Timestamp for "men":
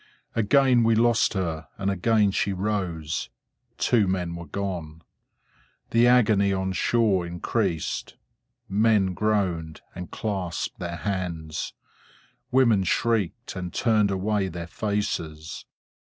4.07-4.35, 8.67-9.13